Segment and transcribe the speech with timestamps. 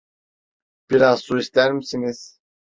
[0.89, 2.39] Biraz su ister misiniz?